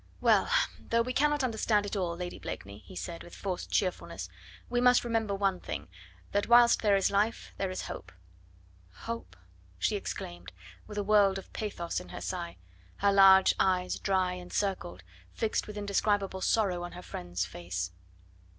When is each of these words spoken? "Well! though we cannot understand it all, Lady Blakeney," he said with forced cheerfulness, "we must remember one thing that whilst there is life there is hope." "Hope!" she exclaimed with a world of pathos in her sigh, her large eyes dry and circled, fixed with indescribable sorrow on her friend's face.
"Well! 0.19 0.49
though 0.79 1.03
we 1.03 1.13
cannot 1.13 1.43
understand 1.43 1.85
it 1.85 1.95
all, 1.95 2.17
Lady 2.17 2.39
Blakeney," 2.39 2.79
he 2.79 2.95
said 2.95 3.21
with 3.21 3.35
forced 3.35 3.69
cheerfulness, 3.69 4.29
"we 4.67 4.81
must 4.81 5.03
remember 5.03 5.35
one 5.35 5.59
thing 5.59 5.89
that 6.31 6.47
whilst 6.47 6.81
there 6.81 6.95
is 6.95 7.11
life 7.11 7.53
there 7.59 7.69
is 7.69 7.83
hope." 7.83 8.11
"Hope!" 9.05 9.35
she 9.77 9.95
exclaimed 9.95 10.53
with 10.87 10.97
a 10.97 11.03
world 11.03 11.37
of 11.37 11.53
pathos 11.53 11.99
in 11.99 12.09
her 12.09 12.19
sigh, 12.21 12.57
her 12.95 13.13
large 13.13 13.53
eyes 13.59 13.99
dry 13.99 14.33
and 14.33 14.51
circled, 14.51 15.03
fixed 15.33 15.67
with 15.67 15.77
indescribable 15.77 16.41
sorrow 16.41 16.81
on 16.83 16.93
her 16.93 17.03
friend's 17.03 17.45
face. 17.45 17.91